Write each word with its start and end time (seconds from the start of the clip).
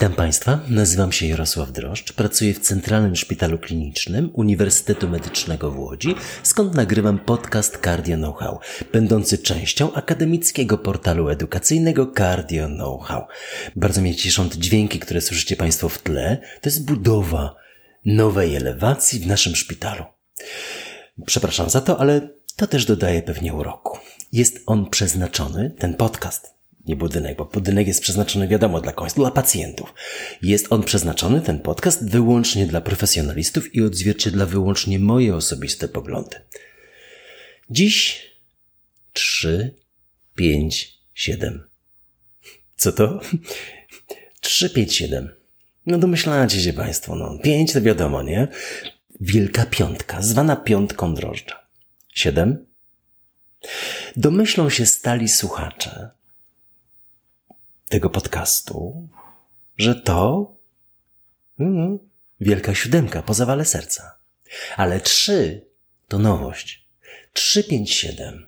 Witam 0.00 0.12
Państwa, 0.12 0.60
nazywam 0.68 1.12
się 1.12 1.26
Jarosław 1.26 1.72
Droszcz, 1.72 2.12
pracuję 2.12 2.54
w 2.54 2.60
Centralnym 2.60 3.16
Szpitalu 3.16 3.58
Klinicznym 3.58 4.30
Uniwersytetu 4.32 5.08
Medycznego 5.08 5.70
w 5.70 5.78
Łodzi, 5.78 6.14
skąd 6.42 6.74
nagrywam 6.74 7.18
podcast 7.18 7.78
Cardio 7.84 8.16
Know-how, 8.16 8.58
będący 8.92 9.38
częścią 9.38 9.92
akademickiego 9.92 10.78
portalu 10.78 11.28
edukacyjnego 11.28 12.12
Cardio 12.16 12.66
Know-how. 12.66 13.26
Bardzo 13.76 14.00
mnie 14.00 14.14
cieszą 14.14 14.48
te 14.48 14.58
dźwięki, 14.58 14.98
które 14.98 15.20
słyszycie 15.20 15.56
Państwo 15.56 15.88
w 15.88 15.98
tle. 15.98 16.38
To 16.60 16.68
jest 16.68 16.84
budowa 16.84 17.56
nowej 18.04 18.56
elewacji 18.56 19.20
w 19.20 19.26
naszym 19.26 19.56
szpitalu. 19.56 20.04
Przepraszam 21.26 21.70
za 21.70 21.80
to, 21.80 22.00
ale 22.00 22.28
to 22.56 22.66
też 22.66 22.84
dodaje 22.84 23.22
pewnie 23.22 23.54
uroku. 23.54 23.98
Jest 24.32 24.60
on 24.66 24.90
przeznaczony, 24.90 25.70
ten 25.78 25.94
podcast, 25.94 26.59
nie 26.86 26.96
budynek, 26.96 27.36
bo 27.36 27.44
budynek 27.44 27.86
jest 27.86 28.02
przeznaczony 28.02 28.48
wiadomo 28.48 28.80
dla 28.80 28.92
kogoś, 28.92 29.12
dla 29.12 29.30
pacjentów. 29.30 29.94
Jest 30.42 30.66
on 30.70 30.82
przeznaczony, 30.82 31.40
ten 31.40 31.58
podcast, 31.60 32.10
wyłącznie 32.10 32.66
dla 32.66 32.80
profesjonalistów 32.80 33.74
i 33.74 33.82
odzwierciedla 33.82 34.46
wyłącznie 34.46 34.98
moje 34.98 35.36
osobiste 35.36 35.88
poglądy. 35.88 36.36
Dziś 37.70 38.26
3, 39.12 39.74
5, 40.34 40.98
7. 41.14 41.68
Co 42.76 42.92
to? 42.92 43.20
3, 44.40 44.70
5, 44.70 44.96
7. 44.96 45.28
No 45.86 45.98
domyślacie 45.98 46.60
się 46.60 46.72
Państwo, 46.72 47.14
no. 47.16 47.38
5 47.42 47.72
to 47.72 47.82
wiadomo, 47.82 48.22
nie? 48.22 48.48
Wielka 49.20 49.66
piątka, 49.66 50.22
zwana 50.22 50.56
piątką 50.56 51.14
drożdża. 51.14 51.66
7. 52.14 52.66
Domyślą 54.16 54.70
się 54.70 54.86
stali 54.86 55.28
słuchacze, 55.28 56.10
tego 57.90 58.10
podcastu, 58.10 59.08
że 59.76 59.94
to 59.94 60.52
mm, 61.60 61.98
wielka 62.40 62.74
siódemka 62.74 63.22
po 63.22 63.34
zawale 63.34 63.64
serca. 63.64 64.14
Ale 64.76 65.00
trzy 65.00 65.66
to 66.08 66.18
nowość. 66.18 66.88
Trzy, 67.32 67.64
pięć, 67.64 67.94
siedem. 67.94 68.46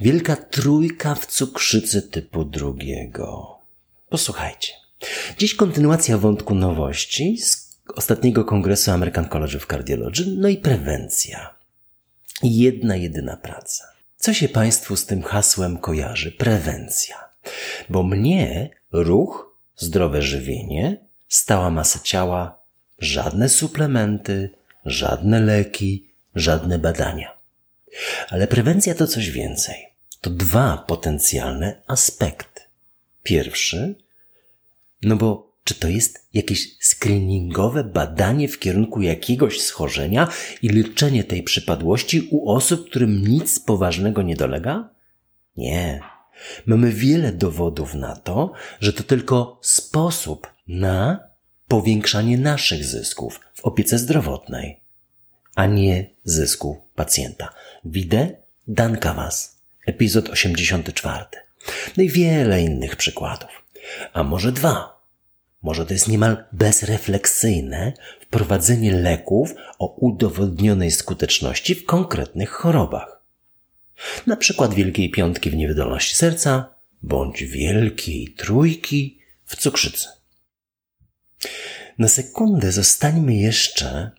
Wielka 0.00 0.36
trójka 0.36 1.14
w 1.14 1.26
cukrzycy 1.26 2.02
typu 2.02 2.44
drugiego. 2.44 3.58
Posłuchajcie. 4.08 4.72
Dziś 5.38 5.54
kontynuacja 5.54 6.18
wątku 6.18 6.54
nowości 6.54 7.38
z 7.38 7.76
ostatniego 7.94 8.44
kongresu 8.44 8.90
American 8.90 9.28
College 9.28 9.56
of 9.56 9.66
Cardiology, 9.66 10.24
no 10.26 10.48
i 10.48 10.56
prewencja. 10.56 11.54
Jedna, 12.42 12.96
jedyna 12.96 13.36
praca. 13.36 13.84
Co 14.16 14.34
się 14.34 14.48
Państwu 14.48 14.96
z 14.96 15.06
tym 15.06 15.22
hasłem 15.22 15.78
kojarzy? 15.78 16.32
Prewencja. 16.32 17.25
Bo 17.88 18.02
mnie 18.02 18.70
ruch, 18.92 19.56
zdrowe 19.76 20.22
żywienie, 20.22 20.96
stała 21.28 21.70
masa 21.70 21.98
ciała, 21.98 22.58
żadne 22.98 23.48
suplementy, 23.48 24.50
żadne 24.84 25.40
leki, 25.40 26.08
żadne 26.34 26.78
badania. 26.78 27.36
Ale 28.28 28.46
prewencja 28.46 28.94
to 28.94 29.06
coś 29.06 29.30
więcej. 29.30 29.86
To 30.20 30.30
dwa 30.30 30.84
potencjalne 30.86 31.82
aspekty. 31.86 32.60
Pierwszy, 33.22 33.94
no 35.02 35.16
bo 35.16 35.46
czy 35.64 35.74
to 35.74 35.88
jest 35.88 36.28
jakieś 36.34 36.76
screeningowe 36.80 37.84
badanie 37.84 38.48
w 38.48 38.58
kierunku 38.58 39.02
jakiegoś 39.02 39.60
schorzenia 39.60 40.28
i 40.62 40.68
leczenie 40.68 41.24
tej 41.24 41.42
przypadłości 41.42 42.28
u 42.30 42.50
osób, 42.50 42.90
którym 42.90 43.28
nic 43.28 43.60
poważnego 43.60 44.22
nie 44.22 44.36
dolega? 44.36 44.88
Nie. 45.56 46.00
Mamy 46.66 46.92
wiele 46.92 47.32
dowodów 47.32 47.94
na 47.94 48.16
to, 48.16 48.52
że 48.80 48.92
to 48.92 49.02
tylko 49.02 49.58
sposób 49.62 50.46
na 50.68 51.28
powiększanie 51.68 52.38
naszych 52.38 52.84
zysków 52.84 53.40
w 53.54 53.64
opiece 53.64 53.98
zdrowotnej, 53.98 54.80
a 55.54 55.66
nie 55.66 56.10
zysku 56.24 56.82
pacjenta. 56.94 57.52
Widzę 57.84 58.30
Danka 58.68 59.14
Was, 59.14 59.60
epizod 59.86 60.28
84. 60.28 61.24
No 61.96 62.02
i 62.02 62.08
wiele 62.08 62.62
innych 62.62 62.96
przykładów. 62.96 63.50
A 64.12 64.22
może 64.22 64.52
dwa. 64.52 64.96
Może 65.62 65.86
to 65.86 65.92
jest 65.92 66.08
niemal 66.08 66.44
bezrefleksyjne 66.52 67.92
wprowadzenie 68.20 68.92
leków 68.92 69.54
o 69.78 69.94
udowodnionej 69.94 70.90
skuteczności 70.90 71.74
w 71.74 71.86
konkretnych 71.86 72.50
chorobach 72.50 73.15
na 74.26 74.36
przykład 74.36 74.74
Wielkiej 74.74 75.10
Piątki 75.10 75.50
w 75.50 75.56
niewydolności 75.56 76.16
serca, 76.16 76.74
bądź 77.02 77.44
Wielkiej 77.44 78.34
Trójki 78.36 79.18
w 79.44 79.56
cukrzycy. 79.56 80.08
Na 81.98 82.08
sekundę 82.08 82.72
zostańmy 82.72 83.34
jeszcze 83.34 84.10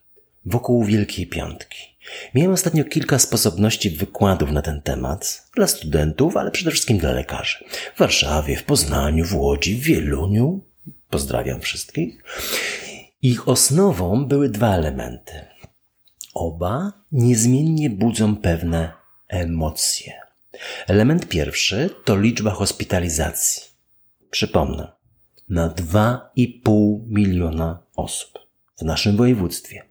wokół 0.45 0.85
Wielkiej 0.85 1.27
Piątki. 1.27 1.97
Miałem 2.35 2.51
ostatnio 2.51 2.83
kilka 2.83 3.19
sposobności 3.19 3.89
wykładów 3.89 4.51
na 4.51 4.61
ten 4.61 4.81
temat 4.81 5.49
dla 5.55 5.67
studentów, 5.67 6.37
ale 6.37 6.51
przede 6.51 6.71
wszystkim 6.71 6.97
dla 6.97 7.11
lekarzy. 7.11 7.65
W 7.95 7.99
Warszawie, 7.99 8.55
w 8.55 8.63
Poznaniu, 8.63 9.25
w 9.25 9.35
Łodzi, 9.35 9.75
w 9.75 9.81
Wieluniu. 9.81 10.61
Pozdrawiam 11.09 11.61
wszystkich. 11.61 12.23
Ich 13.21 13.47
osnową 13.47 14.25
były 14.25 14.49
dwa 14.49 14.75
elementy. 14.75 15.33
Oba 16.33 16.93
niezmiennie 17.11 17.89
budzą 17.89 18.35
pewne 18.35 18.91
emocje. 19.27 20.13
Element 20.87 21.27
pierwszy 21.27 21.89
to 22.05 22.19
liczba 22.19 22.51
hospitalizacji. 22.51 23.63
Przypomnę, 24.31 24.91
na 25.49 25.69
2,5 25.69 26.99
miliona 27.07 27.83
osób 27.95 28.39
w 28.79 28.81
naszym 28.81 29.17
województwie 29.17 29.83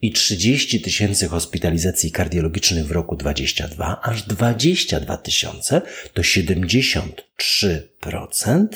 i 0.00 0.12
30 0.12 0.80
tysięcy 0.80 1.28
hospitalizacji 1.28 2.12
kardiologicznych 2.12 2.86
w 2.86 2.90
roku 2.90 3.16
22, 3.16 4.00
aż 4.02 4.22
22 4.22 5.16
tysiące 5.16 5.82
to 6.14 6.22
73% 6.22 8.66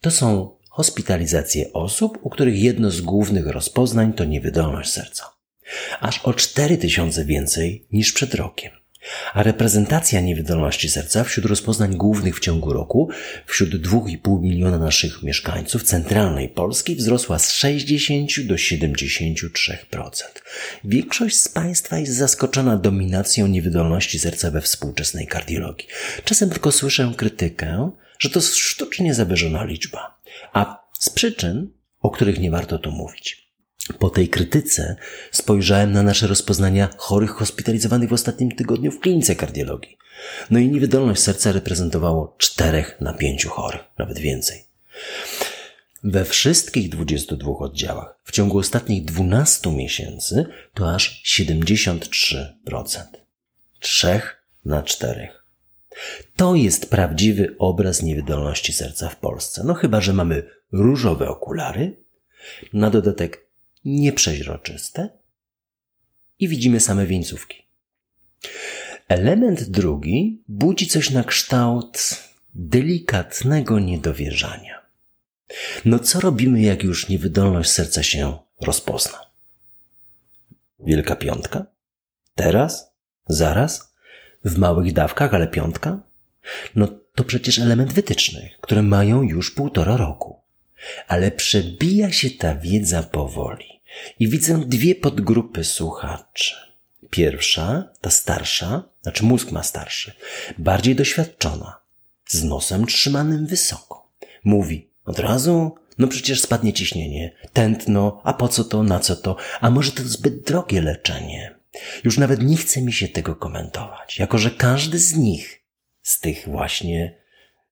to 0.00 0.10
są 0.10 0.56
hospitalizacje 0.68 1.72
osób, 1.72 2.18
u 2.22 2.30
których 2.30 2.62
jedno 2.62 2.90
z 2.90 3.00
głównych 3.00 3.46
rozpoznań 3.46 4.12
to 4.12 4.24
niewydolność 4.24 4.90
serca. 4.90 5.24
Aż 6.00 6.18
o 6.18 6.34
4 6.34 6.78
tysiące 6.78 7.24
więcej 7.24 7.86
niż 7.92 8.12
przed 8.12 8.34
rokiem 8.34 8.81
a 9.34 9.42
reprezentacja 9.42 10.20
niewydolności 10.20 10.88
serca 10.88 11.24
wśród 11.24 11.46
rozpoznań 11.46 11.96
głównych 11.96 12.36
w 12.36 12.40
ciągu 12.40 12.72
roku 12.72 13.10
wśród 13.46 13.70
2,5 13.70 14.40
miliona 14.40 14.78
naszych 14.78 15.22
mieszkańców 15.22 15.82
centralnej 15.82 16.48
Polski 16.48 16.96
wzrosła 16.96 17.38
z 17.38 17.52
60 17.52 18.40
do 18.46 18.54
73%. 18.54 19.76
Większość 20.84 21.36
z 21.36 21.48
Państwa 21.48 21.98
jest 21.98 22.12
zaskoczona 22.12 22.76
dominacją 22.76 23.46
niewydolności 23.46 24.18
serca 24.18 24.50
we 24.50 24.60
współczesnej 24.60 25.26
kardiologii. 25.26 25.88
Czasem 26.24 26.50
tylko 26.50 26.72
słyszę 26.72 27.12
krytykę, 27.16 27.90
że 28.18 28.30
to 28.30 28.40
sztucznie 28.40 29.14
zawyżona 29.14 29.64
liczba, 29.64 30.20
a 30.52 30.86
z 30.98 31.10
przyczyn, 31.10 31.70
o 32.00 32.10
których 32.10 32.40
nie 32.40 32.50
warto 32.50 32.78
tu 32.78 32.90
mówić. 32.90 33.41
Po 33.98 34.10
tej 34.10 34.28
krytyce 34.28 34.96
spojrzałem 35.30 35.92
na 35.92 36.02
nasze 36.02 36.26
rozpoznania 36.26 36.88
chorych 36.96 37.30
hospitalizowanych 37.30 38.08
w 38.08 38.12
ostatnim 38.12 38.52
tygodniu 38.52 38.92
w 38.92 39.00
klinice 39.00 39.36
kardiologii. 39.36 39.96
No 40.50 40.58
i 40.58 40.68
niewydolność 40.68 41.22
serca 41.22 41.52
reprezentowało 41.52 42.34
4 42.38 42.84
na 43.00 43.12
5 43.12 43.44
chorych, 43.44 43.80
nawet 43.98 44.18
więcej. 44.18 44.64
We 46.04 46.24
wszystkich 46.24 46.88
22 46.88 47.52
oddziałach 47.58 48.18
w 48.24 48.32
ciągu 48.32 48.58
ostatnich 48.58 49.04
12 49.04 49.72
miesięcy 49.72 50.46
to 50.74 50.94
aż 50.94 51.22
73%. 51.26 52.46
3 53.80 54.20
na 54.64 54.82
4. 54.82 55.28
To 56.36 56.54
jest 56.54 56.90
prawdziwy 56.90 57.56
obraz 57.58 58.02
niewydolności 58.02 58.72
serca 58.72 59.08
w 59.08 59.16
Polsce. 59.16 59.62
No 59.64 59.74
chyba, 59.74 60.00
że 60.00 60.12
mamy 60.12 60.42
różowe 60.72 61.28
okulary, 61.28 61.96
na 62.72 62.90
dodatek 62.90 63.46
nieprzeźroczyste 63.84 65.08
i 66.38 66.48
widzimy 66.48 66.80
same 66.80 67.06
wieńcówki. 67.06 67.62
Element 69.08 69.62
drugi 69.62 70.42
budzi 70.48 70.86
coś 70.86 71.10
na 71.10 71.24
kształt 71.24 72.22
delikatnego 72.54 73.78
niedowierzania. 73.78 74.82
No 75.84 75.98
co 75.98 76.20
robimy, 76.20 76.60
jak 76.62 76.82
już 76.82 77.08
niewydolność 77.08 77.70
serca 77.70 78.02
się 78.02 78.38
rozpozna? 78.60 79.18
Wielka 80.80 81.16
piątka? 81.16 81.66
Teraz? 82.34 82.92
Zaraz? 83.28 83.94
W 84.44 84.58
małych 84.58 84.92
dawkach, 84.92 85.34
ale 85.34 85.48
piątka? 85.48 86.00
No 86.74 86.88
to 87.14 87.24
przecież 87.24 87.58
element 87.58 87.92
wytyczny, 87.92 88.50
które 88.60 88.82
mają 88.82 89.22
już 89.22 89.50
półtora 89.50 89.96
roku. 89.96 90.41
Ale 91.08 91.30
przebija 91.30 92.12
się 92.12 92.30
ta 92.30 92.54
wiedza 92.54 93.02
powoli. 93.02 93.80
I 94.18 94.28
widzę 94.28 94.64
dwie 94.66 94.94
podgrupy 94.94 95.64
słuchaczy. 95.64 96.54
Pierwsza, 97.10 97.88
ta 98.00 98.10
starsza, 98.10 98.82
znaczy 99.02 99.24
mózg 99.24 99.50
ma 99.50 99.62
starszy, 99.62 100.12
bardziej 100.58 100.94
doświadczona, 100.94 101.78
z 102.28 102.44
nosem 102.44 102.86
trzymanym 102.86 103.46
wysoko. 103.46 104.12
Mówi 104.44 104.88
od 105.04 105.18
razu, 105.18 105.76
No 105.98 106.08
przecież 106.08 106.40
spadnie 106.40 106.72
ciśnienie, 106.72 107.32
tętno, 107.52 108.20
a 108.24 108.32
po 108.32 108.48
co 108.48 108.64
to, 108.64 108.82
na 108.82 109.00
co 109.00 109.16
to, 109.16 109.36
a 109.60 109.70
może 109.70 109.92
to 109.92 110.02
zbyt 110.02 110.42
drogie 110.42 110.80
leczenie. 110.80 111.54
Już 112.04 112.18
nawet 112.18 112.42
nie 112.42 112.56
chce 112.56 112.82
mi 112.82 112.92
się 112.92 113.08
tego 113.08 113.36
komentować, 113.36 114.18
jako 114.18 114.38
że 114.38 114.50
każdy 114.50 114.98
z 114.98 115.16
nich, 115.16 115.62
z 116.02 116.20
tych 116.20 116.48
właśnie 116.48 117.21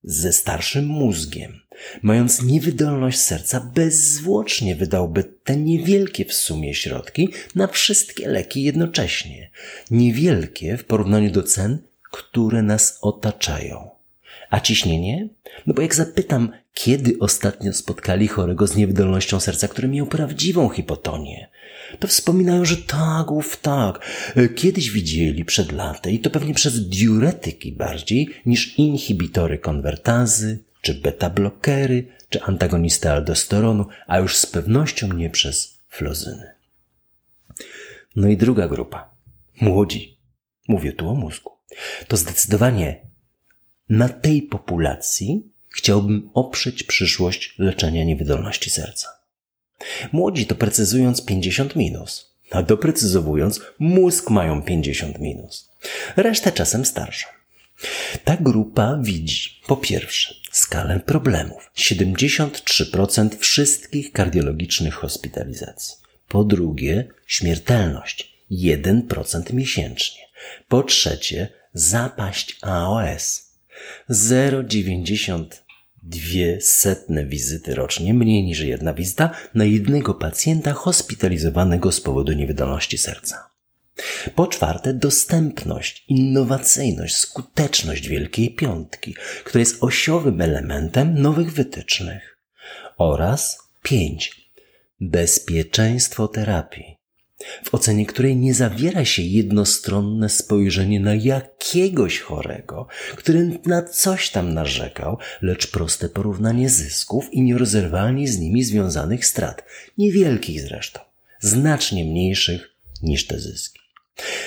ze 0.04 0.32
starszym 0.32 0.86
mózgiem, 0.86 1.60
mając 2.02 2.42
niewydolność 2.42 3.18
serca, 3.18 3.70
bezzwłocznie 3.74 4.76
wydałby 4.76 5.24
te 5.24 5.56
niewielkie 5.56 6.24
w 6.24 6.34
sumie 6.34 6.74
środki 6.74 7.28
na 7.54 7.66
wszystkie 7.66 8.28
leki 8.28 8.62
jednocześnie. 8.62 9.50
Niewielkie 9.90 10.76
w 10.76 10.84
porównaniu 10.84 11.30
do 11.30 11.42
cen, 11.42 11.78
które 12.10 12.62
nas 12.62 12.98
otaczają. 13.00 13.99
A 14.50 14.60
ciśnienie? 14.60 15.28
No 15.66 15.74
bo 15.74 15.82
jak 15.82 15.94
zapytam, 15.94 16.52
kiedy 16.74 17.16
ostatnio 17.20 17.72
spotkali 17.72 18.28
chorego 18.28 18.66
z 18.66 18.76
niewydolnością 18.76 19.40
serca, 19.40 19.68
który 19.68 19.88
miał 19.88 20.06
prawdziwą 20.06 20.68
hipotonię, 20.68 21.48
to 21.98 22.08
wspominają, 22.08 22.64
że 22.64 22.76
tak, 22.76 23.30
ów 23.30 23.56
tak. 23.56 24.06
E, 24.36 24.48
kiedyś 24.48 24.90
widzieli 24.90 25.44
przed 25.44 25.72
laty 25.72 26.12
i 26.12 26.18
to 26.18 26.30
pewnie 26.30 26.54
przez 26.54 26.88
diuretyki 26.88 27.72
bardziej 27.72 28.28
niż 28.46 28.78
inhibitory 28.78 29.58
konwertazy, 29.58 30.64
czy 30.80 30.94
beta-blokery, 30.94 32.04
czy 32.28 32.42
antagonisty 32.42 33.10
aldosteronu, 33.10 33.86
a 34.06 34.18
już 34.18 34.36
z 34.36 34.46
pewnością 34.46 35.12
nie 35.12 35.30
przez 35.30 35.80
flozyny. 35.88 36.50
No 38.16 38.28
i 38.28 38.36
druga 38.36 38.68
grupa. 38.68 39.14
Młodzi. 39.60 40.18
Mówię 40.68 40.92
tu 40.92 41.08
o 41.08 41.14
mózgu. 41.14 41.50
To 42.08 42.16
zdecydowanie 42.16 43.09
na 43.90 44.08
tej 44.08 44.42
populacji 44.42 45.42
chciałbym 45.68 46.30
oprzeć 46.34 46.82
przyszłość 46.82 47.54
leczenia 47.58 48.04
niewydolności 48.04 48.70
serca. 48.70 49.08
Młodzi 50.12 50.46
to 50.46 50.54
precyzując 50.54 51.24
50 51.24 51.76
minus, 51.76 52.34
a 52.50 52.62
doprecyzowując 52.62 53.60
mózg 53.78 54.30
mają 54.30 54.62
50 54.62 55.18
minus. 55.18 55.70
Resztę 56.16 56.52
czasem 56.52 56.84
starszą. 56.84 57.26
Ta 58.24 58.36
grupa 58.36 58.98
widzi 59.02 59.60
po 59.66 59.76
pierwsze 59.76 60.34
skalę 60.52 61.00
problemów 61.00 61.70
73% 61.76 63.38
wszystkich 63.38 64.12
kardiologicznych 64.12 64.94
hospitalizacji. 64.94 65.96
Po 66.28 66.44
drugie 66.44 67.08
śmiertelność 67.26 68.36
1% 68.50 69.52
miesięcznie. 69.52 70.20
Po 70.68 70.82
trzecie 70.82 71.48
zapaść 71.74 72.58
AOS 72.62 73.49
0,90 74.10 75.44
dwie 76.02 76.60
setne 76.60 77.26
wizyty 77.26 77.74
rocznie, 77.74 78.14
mniej 78.14 78.44
niż 78.44 78.60
jedna 78.60 78.94
wizyta 78.94 79.30
na 79.54 79.64
jednego 79.64 80.14
pacjenta 80.14 80.72
hospitalizowanego 80.72 81.92
z 81.92 82.00
powodu 82.00 82.32
niewydolności 82.32 82.98
serca. 82.98 83.50
Po 84.34 84.46
czwarte, 84.46 84.94
dostępność, 84.94 86.04
innowacyjność, 86.08 87.16
skuteczność 87.16 88.08
Wielkiej 88.08 88.54
Piątki, 88.54 89.14
która 89.44 89.60
jest 89.60 89.76
osiowym 89.80 90.40
elementem 90.40 91.22
nowych 91.22 91.52
wytycznych. 91.52 92.38
Oraz 92.98 93.58
pięć, 93.82 94.50
bezpieczeństwo 95.00 96.28
terapii 96.28 96.99
w 97.64 97.74
ocenie 97.74 98.06
której 98.06 98.36
nie 98.36 98.54
zawiera 98.54 99.04
się 99.04 99.22
jednostronne 99.22 100.28
spojrzenie 100.28 101.00
na 101.00 101.14
jakiegoś 101.14 102.20
chorego, 102.20 102.86
który 103.16 103.58
na 103.66 103.82
coś 103.82 104.30
tam 104.30 104.54
narzekał, 104.54 105.18
lecz 105.42 105.70
proste 105.70 106.08
porównanie 106.08 106.70
zysków 106.70 107.32
i 107.32 107.42
nierozerwalnie 107.42 108.28
z 108.28 108.38
nimi 108.38 108.64
związanych 108.64 109.26
strat, 109.26 109.64
niewielkich 109.98 110.60
zresztą, 110.60 111.00
znacznie 111.40 112.04
mniejszych 112.04 112.70
niż 113.02 113.26
te 113.26 113.40
zyski. 113.40 113.80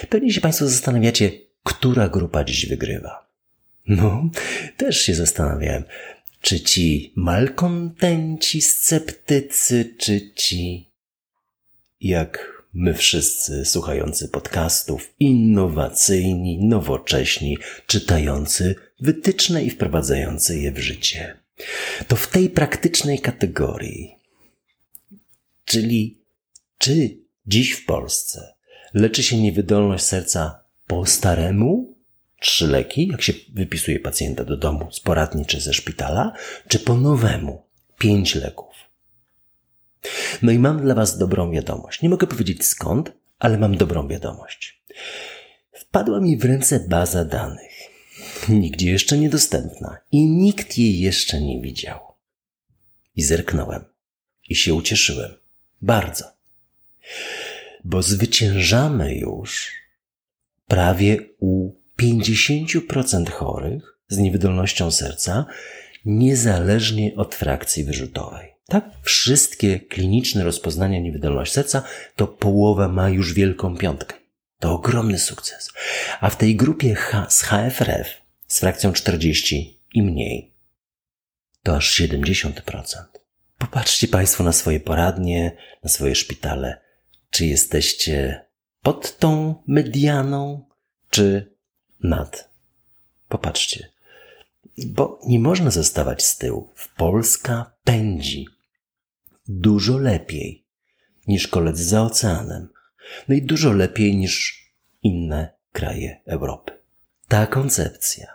Pewnie 0.10 0.34
się 0.34 0.42
Państwo 0.42 0.68
zastanawiacie, 0.68 1.32
która 1.64 2.10
grupa 2.10 2.44
dziś 2.44 2.66
wygrywa. 2.66 3.28
No, 3.88 4.30
też 4.78 5.02
się 5.02 5.16
zastanawiałem, 5.16 5.84
czy 6.42 6.60
ci 6.60 7.14
malkontenci, 7.16 8.62
sceptycy, 8.62 9.96
czy 9.98 10.34
ci, 10.36 10.92
jak 12.02 12.53
My 12.74 12.94
wszyscy 12.94 13.66
słuchający 13.66 14.30
podcastów, 14.30 15.14
innowacyjni, 15.20 16.66
nowocześni, 16.66 17.58
czytający 17.88 18.76
wytyczne 19.00 19.64
i 19.64 19.70
wprowadzający 19.70 20.60
je 20.60 20.72
w 20.72 20.80
życie. 20.80 21.38
To 22.08 22.16
w 22.16 22.28
tej 22.28 22.50
praktycznej 22.50 23.20
kategorii, 23.20 24.16
czyli 25.66 26.22
czy 26.78 27.18
dziś 27.48 27.72
w 27.72 27.86
Polsce 27.86 28.54
leczy 28.94 29.24
się 29.24 29.42
niewydolność 29.42 30.04
serca 30.04 30.64
po 30.88 31.06
staremu, 31.06 31.98
trzy 32.40 32.68
leki, 32.68 33.08
jak 33.08 33.22
się 33.22 33.34
wypisuje 33.54 34.00
pacjenta 34.00 34.44
do 34.44 34.58
domu 34.58 34.92
z 34.92 35.00
poradni 35.00 35.46
czy 35.46 35.62
ze 35.62 35.74
szpitala, 35.74 36.34
czy 36.68 36.80
po 36.80 36.98
nowemu, 36.98 37.66
pięć 38.00 38.36
leków. 38.36 38.73
No 40.42 40.52
i 40.52 40.60
mam 40.60 40.82
dla 40.82 40.96
Was 40.96 41.18
dobrą 41.18 41.52
wiadomość. 41.52 42.02
Nie 42.02 42.10
mogę 42.10 42.28
powiedzieć 42.28 42.66
skąd, 42.66 43.12
ale 43.40 43.58
mam 43.58 43.78
dobrą 43.78 44.08
wiadomość. 44.08 44.84
Wpadła 45.74 46.20
mi 46.20 46.38
w 46.38 46.46
ręce 46.46 46.80
baza 46.80 47.26
danych. 47.26 47.74
Nigdzie 48.50 48.92
jeszcze 48.92 49.18
niedostępna 49.18 49.98
i 50.12 50.26
nikt 50.30 50.78
jej 50.78 51.00
jeszcze 51.00 51.42
nie 51.42 51.62
widział. 51.62 52.00
I 53.16 53.22
zerknąłem. 53.24 53.86
I 54.50 54.56
się 54.56 54.74
ucieszyłem. 54.74 55.32
Bardzo. 55.82 56.26
Bo 57.84 58.02
zwyciężamy 58.02 59.16
już 59.16 59.72
prawie 60.68 61.18
u 61.40 61.72
50% 62.02 63.30
chorych 63.30 63.98
z 64.08 64.18
niewydolnością 64.18 64.92
serca, 64.92 65.46
niezależnie 66.06 67.16
od 67.16 67.36
frakcji 67.36 67.84
wyrzutowej. 67.84 68.53
Tak, 68.68 68.86
wszystkie 69.04 69.80
kliniczne 69.80 70.44
rozpoznania 70.44 71.00
niewydolności 71.00 71.56
serca 71.56 71.84
to 72.16 72.28
połowa 72.28 72.88
ma 72.88 73.10
już 73.10 73.34
wielką 73.34 73.78
piątkę. 73.78 74.16
To 74.60 74.72
ogromny 74.72 75.20
sukces. 75.20 75.72
A 76.22 76.30
w 76.30 76.38
tej 76.38 76.56
grupie 76.56 76.96
H 76.96 77.30
z 77.30 77.42
HFRF 77.42 78.08
z 78.48 78.60
frakcją 78.60 78.94
40 78.94 79.80
i 79.94 80.02
mniej 80.02 80.54
to 81.64 81.76
aż 81.76 82.00
70%. 82.02 82.52
Popatrzcie 83.58 84.08
Państwo 84.08 84.44
na 84.44 84.52
swoje 84.52 84.80
poradnie, 84.80 85.58
na 85.84 85.90
swoje 85.90 86.16
szpitale. 86.16 86.82
Czy 87.30 87.46
jesteście 87.46 88.46
pod 88.82 89.18
tą 89.18 89.56
medianą, 89.68 90.66
czy 91.10 91.56
nad? 92.00 92.50
Popatrzcie. 93.30 93.93
Bo 94.78 95.20
nie 95.28 95.40
można 95.40 95.72
zostawać 95.72 96.26
z 96.26 96.38
tyłu. 96.38 96.74
Polska 96.98 97.72
pędzi 97.84 98.48
dużo 99.48 99.98
lepiej 99.98 100.66
niż 101.28 101.48
koledzy 101.48 101.84
za 101.84 102.04
oceanem. 102.04 102.68
No 103.28 103.36
i 103.36 103.42
dużo 103.42 103.74
lepiej 103.74 104.16
niż 104.16 104.64
inne 105.04 105.54
kraje 105.72 106.22
Europy. 106.26 106.72
Ta 107.28 107.48
koncepcja, 107.48 108.28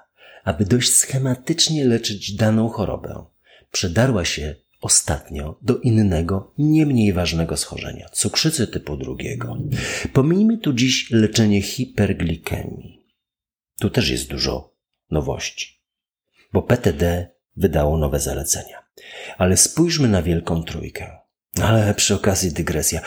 aby 0.44 0.64
dość 0.64 0.90
schematycznie 0.90 1.84
leczyć 1.84 2.34
daną 2.34 2.68
chorobę, 2.68 3.24
przedarła 3.70 4.24
się 4.24 4.54
ostatnio 4.80 5.58
do 5.62 5.78
innego, 5.78 6.52
nie 6.58 6.86
mniej 6.86 7.12
ważnego 7.12 7.56
schorzenia 7.56 8.08
cukrzycy 8.08 8.66
typu 8.66 8.96
drugiego. 8.96 9.58
Pomijmy 10.12 10.58
tu 10.58 10.72
dziś 10.72 11.10
leczenie 11.10 11.62
hiperglikemii. 11.62 13.06
Tu 13.80 13.90
też 13.90 14.10
jest 14.10 14.28
dużo 14.28 14.74
nowości, 15.10 15.77
bo 16.52 16.62
PTD 16.62 17.30
wydało 17.56 17.98
nowe 17.98 18.20
zalecenia. 18.20 18.82
Ale 19.38 19.56
spójrzmy 19.56 20.08
na 20.08 20.22
Wielką 20.22 20.62
Trójkę. 20.62 21.18
Ale 21.62 21.94
przy 21.94 22.14
okazji 22.14 22.52
dygresja. 22.52 23.00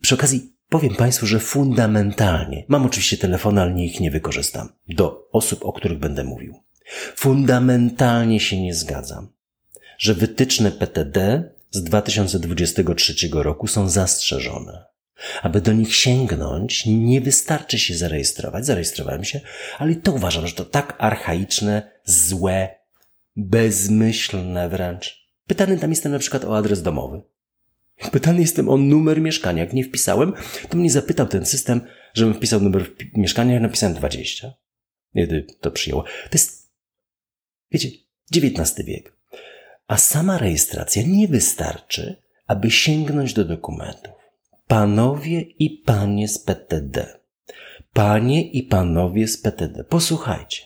Przy 0.00 0.14
okazji 0.14 0.52
powiem 0.68 0.94
Państwu, 0.94 1.26
że 1.26 1.40
fundamentalnie, 1.40 2.64
mam 2.68 2.86
oczywiście 2.86 3.16
telefony, 3.16 3.60
ale 3.60 3.74
nie 3.74 3.86
ich 3.86 4.00
nie 4.00 4.10
wykorzystam, 4.10 4.68
do 4.88 5.28
osób, 5.32 5.64
o 5.64 5.72
których 5.72 5.98
będę 5.98 6.24
mówił. 6.24 6.54
Fundamentalnie 7.16 8.40
się 8.40 8.62
nie 8.62 8.74
zgadzam, 8.74 9.28
że 9.98 10.14
wytyczne 10.14 10.70
PTD 10.70 11.44
z 11.70 11.82
2023 11.82 13.14
roku 13.32 13.66
są 13.66 13.88
zastrzeżone. 13.88 14.89
Aby 15.42 15.60
do 15.60 15.72
nich 15.72 15.94
sięgnąć, 15.94 16.86
nie 16.86 17.20
wystarczy 17.20 17.78
się 17.78 17.94
zarejestrować. 17.94 18.66
Zarejestrowałem 18.66 19.24
się, 19.24 19.40
ale 19.78 19.94
to 19.94 20.12
uważam, 20.12 20.46
że 20.46 20.54
to 20.54 20.64
tak 20.64 20.96
archaiczne, 20.98 21.90
złe, 22.04 22.68
bezmyślne 23.36 24.68
wręcz. 24.68 25.20
Pytany 25.46 25.78
tam 25.78 25.90
jestem 25.90 26.12
na 26.12 26.18
przykład 26.18 26.44
o 26.44 26.56
adres 26.56 26.82
domowy. 26.82 27.22
Pytany 28.12 28.40
jestem 28.40 28.68
o 28.68 28.76
numer 28.76 29.20
mieszkania. 29.20 29.62
Jak 29.62 29.72
nie 29.72 29.84
wpisałem, 29.84 30.32
to 30.68 30.76
mnie 30.76 30.90
zapytał 30.90 31.26
ten 31.26 31.46
system, 31.46 31.80
żebym 32.14 32.34
wpisał 32.34 32.60
numer 32.60 32.90
mieszkania, 33.16 33.54
ja 33.54 33.60
napisałem 33.60 33.96
20. 33.96 34.52
Kiedy 35.14 35.46
to 35.60 35.70
przyjęło. 35.70 36.02
To 36.02 36.30
jest, 36.32 36.70
wiecie, 37.70 37.88
XIX 38.36 38.86
wiek. 38.86 39.16
A 39.86 39.96
sama 39.96 40.38
rejestracja 40.38 41.02
nie 41.06 41.28
wystarczy, 41.28 42.22
aby 42.46 42.70
sięgnąć 42.70 43.34
do 43.34 43.44
dokumentów. 43.44 44.19
Panowie 44.70 45.40
i 45.40 45.70
panie 45.70 46.28
z 46.28 46.38
PTD. 46.38 47.18
Panie 47.92 48.50
i 48.50 48.62
panowie 48.62 49.28
z 49.28 49.38
PTD, 49.38 49.84
posłuchajcie. 49.84 50.62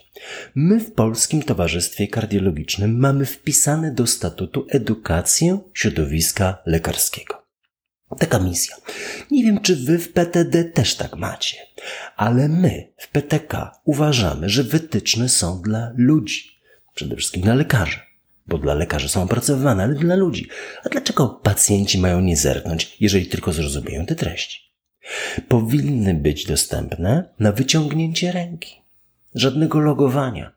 My 0.55 0.81
w 0.81 0.93
Polskim 0.93 1.43
Towarzystwie 1.43 2.09
Kardiologicznym 2.09 2.99
mamy 2.99 3.27
wpisane 3.27 3.93
do 3.93 4.07
statutu 4.07 4.67
edukację 4.69 5.59
środowiska 5.75 6.63
lekarskiego. 6.67 7.43
Taka 8.19 8.39
misja. 8.39 8.77
Nie 9.31 9.45
wiem, 9.45 9.61
czy 9.61 9.77
wy 9.77 9.99
w 9.99 10.13
PTD 10.13 10.65
też 10.65 10.97
tak 10.97 11.17
macie, 11.17 11.57
ale 12.17 12.49
my 12.49 12.93
w 12.97 13.09
PTK 13.09 13.81
uważamy, 13.85 14.49
że 14.49 14.63
wytyczne 14.63 15.29
są 15.29 15.63
dla 15.63 15.93
ludzi. 15.97 16.61
Przede 16.95 17.17
wszystkim 17.17 17.43
dla 17.43 17.55
lekarzy, 17.55 18.01
bo 18.47 18.59
dla 18.59 18.75
lekarzy 18.75 19.09
są 19.09 19.23
opracowywane, 19.23 19.83
ale 19.83 19.95
dla 19.95 20.17
ludzi. 20.17 20.49
A 20.85 20.89
dlaczego 20.89 21.29
pacjenci 21.29 21.99
mają 21.99 22.21
nie 22.21 22.37
zerknąć, 22.37 22.97
jeżeli 23.01 23.27
tylko 23.27 23.53
zrozumieją 23.53 24.07
te 24.07 24.15
treści? 24.15 24.65
Powinny 25.49 26.15
być 26.15 26.47
dostępne 26.47 27.35
na 27.39 27.53
wyciągnięcie 27.53 28.33
ręki. 28.33 28.83
Żadnego 29.35 29.81
logowania, 29.81 30.53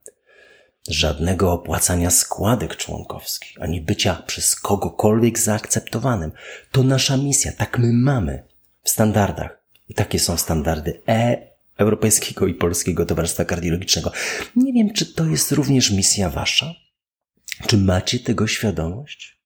żadnego 0.89 1.51
opłacania 1.51 2.09
składek 2.09 2.75
członkowskich, 2.75 3.61
ani 3.61 3.81
bycia 3.81 4.15
przez 4.27 4.55
kogokolwiek 4.55 5.39
zaakceptowanym. 5.39 6.31
To 6.71 6.83
nasza 6.83 7.17
misja, 7.17 7.51
tak 7.51 7.79
my 7.79 7.93
mamy 7.93 8.43
w 8.83 8.89
standardach. 8.89 9.63
I 9.89 9.93
takie 9.93 10.19
są 10.19 10.37
standardy 10.37 11.01
E 11.07 11.47
Europejskiego 11.77 12.47
i 12.47 12.53
Polskiego 12.53 13.05
Towarzystwa 13.05 13.45
Kardiologicznego. 13.45 14.11
Nie 14.55 14.73
wiem, 14.73 14.93
czy 14.93 15.13
to 15.13 15.25
jest 15.25 15.51
również 15.51 15.91
misja 15.91 16.29
wasza? 16.29 16.73
Czy 17.67 17.77
macie 17.77 18.19
tego 18.19 18.47
świadomość? 18.47 19.37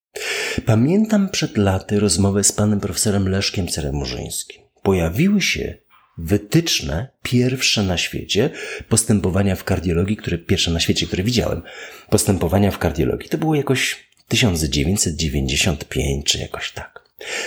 Pamiętam 0.65 1.29
przed 1.29 1.57
laty 1.57 1.99
rozmowę 1.99 2.43
z 2.43 2.51
panem 2.51 2.79
profesorem 2.79 3.29
Leszkiem 3.29 3.67
Ceremurzyńskim. 3.67 4.61
Pojawiły 4.83 5.41
się 5.41 5.77
wytyczne, 6.17 7.07
pierwsze 7.23 7.83
na 7.83 7.97
świecie, 7.97 8.49
postępowania 8.89 9.55
w 9.55 9.63
kardiologii, 9.63 10.17
które 10.17 10.37
pierwsze 10.37 10.71
na 10.71 10.79
świecie, 10.79 11.07
które 11.07 11.23
widziałem, 11.23 11.61
postępowania 12.09 12.71
w 12.71 12.77
kardiologii. 12.77 13.29
To 13.29 13.37
było 13.37 13.55
jakoś 13.55 14.07
1995 14.27 16.25
czy 16.25 16.37
jakoś 16.37 16.71
tak. 16.71 17.05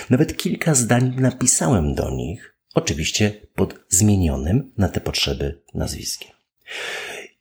Nawet 0.09 0.37
kilka 0.37 0.75
zdań 0.75 1.15
napisałem 1.17 1.95
do 1.95 2.11
nich, 2.11 2.55
oczywiście 2.73 3.47
pod 3.55 3.75
zmienionym 3.89 4.71
na 4.77 4.89
te 4.89 5.01
potrzeby 5.01 5.61
nazwiskiem. 5.73 6.31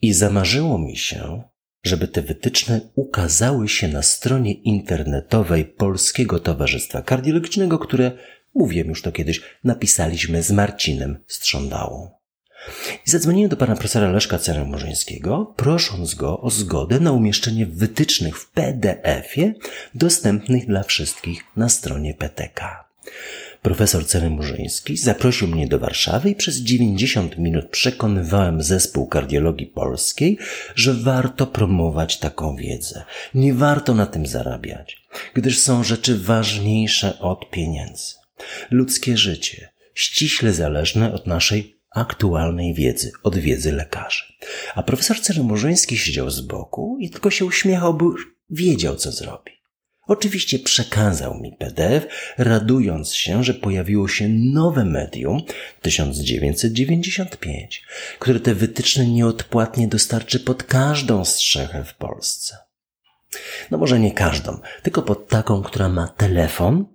I 0.03 0.13
zamarzyło 0.13 0.79
mi 0.79 0.97
się, 0.97 1.43
żeby 1.85 2.09
te 2.09 2.23
wytyczne 2.23 2.81
ukazały 2.95 3.69
się 3.69 3.89
na 3.89 4.03
stronie 4.03 4.53
internetowej 4.53 5.65
Polskiego 5.65 6.41
Towarzystwa 6.41 7.03
Kardiologicznego, 7.03 7.79
które 7.79 8.13
Mówiłem 8.55 8.89
już 8.89 9.03
to 9.03 9.13
kiedyś, 9.13 9.41
napisaliśmy 9.65 10.43
z 10.43 10.51
Marcinem 10.51 11.19
Strządałą. 11.27 12.11
I 13.07 13.11
zadzwoniłem 13.11 13.51
do 13.51 13.57
pana 13.57 13.75
profesora 13.75 14.11
Leszka 14.11 14.39
Ceremorzyńskiego, 14.39 15.55
prosząc 15.57 16.15
go 16.15 16.41
o 16.41 16.51
zgodę 16.51 17.01
na 17.01 17.13
umieszczenie 17.13 17.67
wytycznych 17.67 18.39
w 18.39 18.51
PDF-ie 18.51 19.55
dostępnych 19.95 20.67
dla 20.67 20.83
wszystkich 20.83 21.45
na 21.57 21.69
stronie 21.69 22.15
PTK. 22.15 22.85
Profesor 23.65 24.07
Ceremurzyński 24.07 24.97
zaprosił 24.97 25.49
mnie 25.49 25.69
do 25.69 25.79
Warszawy 25.79 26.31
i 26.31 26.35
przez 26.35 26.57
90 26.57 27.39
minut 27.39 27.69
przekonywałem 27.69 28.63
zespół 28.63 29.07
kardiologii 29.07 29.67
polskiej, 29.67 30.39
że 30.75 30.95
warto 30.95 31.47
promować 31.47 32.19
taką 32.19 32.57
wiedzę. 32.57 33.05
Nie 33.35 33.55
warto 33.55 33.95
na 33.95 34.07
tym 34.07 34.27
zarabiać, 34.27 35.07
gdyż 35.35 35.59
są 35.59 35.85
rzeczy 35.85 36.19
ważniejsze 36.19 37.19
od 37.19 37.51
pieniędzy. 37.51 38.15
Ludzkie 38.71 39.17
życie 39.17 39.69
ściśle 39.95 40.53
zależne 40.53 41.13
od 41.13 41.27
naszej 41.27 41.77
aktualnej 41.91 42.75
wiedzy, 42.75 43.13
od 43.23 43.37
wiedzy 43.37 43.73
lekarzy. 43.73 44.25
A 44.75 44.83
profesor 44.83 45.21
Ceremurzyński 45.21 45.99
siedział 45.99 46.31
z 46.31 46.41
boku 46.41 46.97
i 47.01 47.11
tylko 47.11 47.31
się 47.31 47.45
uśmiechał, 47.45 47.95
bo 47.95 48.15
wiedział, 48.51 48.97
co 48.97 49.13
zrobi. 49.13 49.53
Oczywiście 50.07 50.59
przekazał 50.59 51.41
mi 51.41 51.53
PDF, 51.53 52.07
radując 52.39 53.15
się, 53.15 53.45
że 53.45 53.55
pojawiło 53.55 54.09
się 54.09 54.29
nowe 54.29 54.85
medium 54.85 55.43
1995, 55.83 57.83
które 58.19 58.41
te 58.41 58.55
wytyczne 58.55 59.07
nieodpłatnie 59.07 59.89
dostarczy 59.89 60.41
pod 60.41 60.63
każdą 60.63 61.25
strzechę 61.25 61.85
w 61.85 61.95
Polsce. 61.95 62.57
No 63.71 63.79
może 63.79 64.01
nie 64.01 64.13
każdą, 64.13 64.61
tylko 64.83 65.03
pod 65.03 65.29
taką, 65.29 65.63
która 65.63 65.89
ma 65.89 66.09
telefon, 66.09 66.87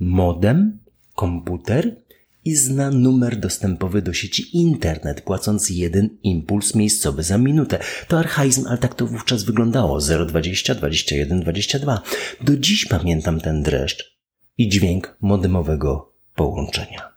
modem, 0.00 0.78
komputer 1.14 1.96
i 2.44 2.56
zna 2.56 2.90
numer 2.90 3.36
dostępowy 3.36 4.02
do 4.02 4.12
sieci 4.12 4.56
internet, 4.56 5.20
płacąc 5.20 5.70
jeden 5.70 6.08
impuls 6.22 6.74
miejscowy 6.74 7.22
za 7.22 7.38
minutę. 7.38 7.78
To 8.08 8.18
archaizm, 8.18 8.66
ale 8.68 8.78
tak 8.78 8.94
to 8.94 9.06
wówczas 9.06 9.42
wyglądało. 9.42 10.00
020, 10.26 10.74
21, 10.74 11.40
22. 11.40 12.02
Do 12.40 12.56
dziś 12.56 12.86
pamiętam 12.86 13.40
ten 13.40 13.62
dreszcz 13.62 14.18
i 14.58 14.68
dźwięk 14.68 15.16
modemowego 15.20 16.12
połączenia. 16.34 17.12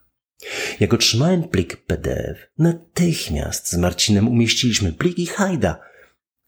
Jak 0.80 0.94
otrzymałem 0.94 1.44
plik 1.44 1.78
PDF, 1.78 2.38
natychmiast 2.58 3.70
z 3.70 3.78
Marcinem 3.78 4.28
umieściliśmy 4.28 4.94
plik 4.94 5.20
i 5.20 5.26
hajda 5.26 5.80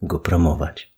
go 0.01 0.19
promować. 0.19 0.92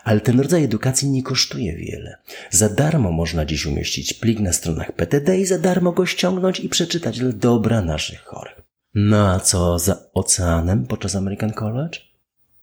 Ale 0.05 0.21
ten 0.21 0.41
rodzaj 0.41 0.65
edukacji 0.65 1.11
nie 1.11 1.23
kosztuje 1.23 1.77
wiele. 1.77 2.17
Za 2.51 2.69
darmo 2.69 3.13
można 3.13 3.45
dziś 3.45 3.67
umieścić 3.67 4.15
plik 4.15 4.41
na 4.41 4.53
stronach 4.53 4.93
PTD 4.93 5.39
i 5.39 5.47
za 5.47 5.59
darmo 5.59 5.93
go 5.93 6.07
ściągnąć 6.07 6.61
i 6.61 6.69
przeczytać 6.69 7.19
dla 7.19 7.33
dobra 7.33 7.83
naszych 7.83 8.21
chorych. 8.21 8.68
No 9.01 9.31
a 9.33 9.41
co 9.41 9.79
za 9.79 10.11
oceanem 10.15 10.87
podczas 10.87 11.17
American 11.17 11.53
College? 11.53 11.99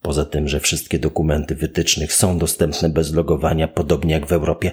Poza 0.01 0.25
tym, 0.25 0.47
że 0.47 0.59
wszystkie 0.59 0.99
dokumenty 0.99 1.55
wytycznych 1.55 2.13
są 2.13 2.37
dostępne 2.37 2.89
bez 2.89 3.13
logowania, 3.13 3.67
podobnie 3.67 4.13
jak 4.13 4.25
w 4.25 4.31
Europie, 4.31 4.71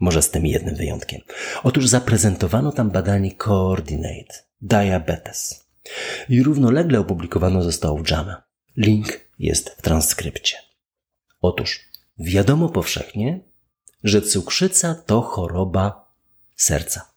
może 0.00 0.22
z 0.22 0.30
tym 0.30 0.46
jednym 0.46 0.74
wyjątkiem. 0.74 1.20
Otóż 1.62 1.88
zaprezentowano 1.88 2.72
tam 2.72 2.90
badanie 2.90 3.36
Coordinate 3.36 4.34
Diabetes 4.60 5.68
i 6.28 6.42
równolegle 6.42 7.00
opublikowano 7.00 7.62
zostało 7.62 7.98
w 7.98 8.10
JAMA. 8.10 8.42
Link 8.76 9.20
jest 9.38 9.70
w 9.70 9.82
transkrypcie. 9.82 10.56
Otóż 11.40 11.80
wiadomo 12.18 12.68
powszechnie, 12.68 13.40
że 14.04 14.22
cukrzyca 14.22 14.94
to 14.94 15.20
choroba 15.20 16.12
serca. 16.56 17.12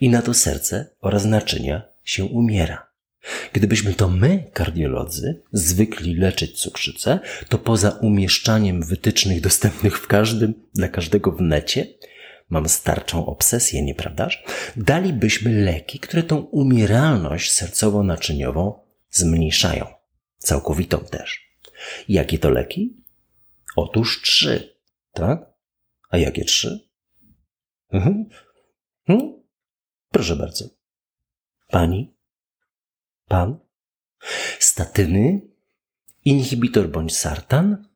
I 0.00 0.08
na 0.08 0.22
to 0.22 0.34
serce 0.34 0.90
oraz 1.00 1.24
naczynia 1.24 1.82
się 2.04 2.24
umiera. 2.24 2.85
Gdybyśmy 3.52 3.94
to 3.94 4.08
my, 4.08 4.50
kardiolodzy, 4.52 5.42
zwykli 5.52 6.14
leczyć 6.14 6.60
cukrzycę, 6.60 7.18
to 7.48 7.58
poza 7.58 7.90
umieszczaniem 7.90 8.82
wytycznych 8.82 9.40
dostępnych 9.40 9.98
w 9.98 10.06
każdym, 10.06 10.54
dla 10.74 10.88
każdego 10.88 11.32
w 11.32 11.40
necie, 11.40 11.86
mam 12.50 12.68
starczą 12.68 13.26
obsesję, 13.26 13.82
nieprawdaż? 13.82 14.44
Dalibyśmy 14.76 15.62
leki, 15.62 15.98
które 15.98 16.22
tą 16.22 16.36
umieralność 16.36 17.52
sercowo-naczyniową 17.52 18.72
zmniejszają. 19.10 19.86
Całkowitą 20.38 20.98
też. 20.98 21.50
Jakie 22.08 22.38
to 22.38 22.50
leki? 22.50 22.96
Otóż 23.76 24.22
trzy. 24.22 24.76
Tak? 25.12 25.46
A 26.10 26.18
jakie 26.18 26.44
trzy? 26.44 26.88
Mhm. 27.92 28.28
Hmm? 29.06 29.42
Proszę 30.10 30.36
bardzo. 30.36 30.64
Pani 31.68 32.15
pan, 33.28 33.58
statyny, 34.58 35.40
inhibitor 36.24 36.88
bądź 36.88 37.16
sartan 37.16 37.88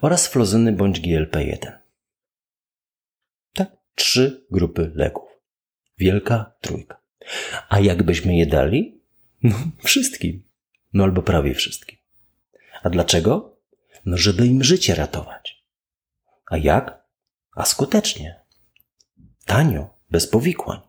oraz 0.00 0.26
flozyny 0.26 0.72
bądź 0.72 1.00
GLP-1. 1.00 1.72
Tak, 3.52 3.70
trzy 3.94 4.46
grupy 4.50 4.92
leków. 4.94 5.28
Wielka 5.98 6.52
trójka. 6.60 7.00
A 7.68 7.80
jakbyśmy 7.80 8.36
je 8.36 8.46
dali? 8.46 9.00
No, 9.42 9.56
wszystkim. 9.84 10.42
No 10.92 11.04
albo 11.04 11.22
prawie 11.22 11.54
wszystkim. 11.54 11.98
A 12.82 12.90
dlaczego? 12.90 13.58
No, 14.04 14.16
żeby 14.16 14.46
im 14.46 14.64
życie 14.64 14.94
ratować. 14.94 15.64
A 16.50 16.56
jak? 16.56 17.06
A 17.52 17.64
skutecznie. 17.64 18.40
Tanio, 19.44 19.94
bez 20.10 20.26
powikłań. 20.26 20.80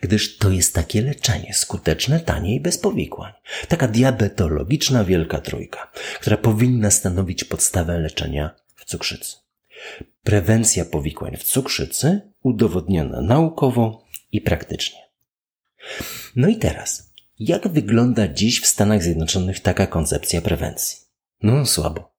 Gdyż 0.00 0.36
to 0.36 0.50
jest 0.50 0.74
takie 0.74 1.02
leczenie 1.02 1.54
skuteczne, 1.54 2.20
tanie 2.20 2.54
i 2.54 2.60
bez 2.60 2.78
powikłań. 2.78 3.32
Taka 3.68 3.88
diabetologiczna 3.88 5.04
wielka 5.04 5.40
trójka, 5.40 5.92
która 6.20 6.36
powinna 6.36 6.90
stanowić 6.90 7.44
podstawę 7.44 7.98
leczenia 7.98 8.50
w 8.76 8.84
cukrzycy. 8.84 9.36
Prewencja 10.22 10.84
powikłań 10.84 11.36
w 11.36 11.44
cukrzycy 11.44 12.20
udowodniona 12.42 13.20
naukowo 13.20 14.06
i 14.32 14.40
praktycznie. 14.40 14.98
No 16.36 16.48
i 16.48 16.56
teraz, 16.56 17.12
jak 17.38 17.68
wygląda 17.68 18.28
dziś 18.28 18.60
w 18.60 18.66
Stanach 18.66 19.02
Zjednoczonych 19.02 19.60
taka 19.60 19.86
koncepcja 19.86 20.40
prewencji? 20.40 20.98
No 21.42 21.66
słabo. 21.66 22.14